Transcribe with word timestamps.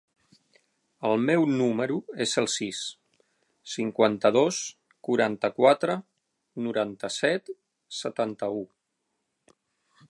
El 1.09 1.19
meu 1.25 1.43
número 1.59 1.97
es 2.25 2.33
el 2.43 2.47
sis, 2.53 2.79
cinquanta-dos, 3.75 4.61
quaranta-quatre, 5.09 5.99
noranta-set, 6.69 7.57
setanta-u. 8.01 8.65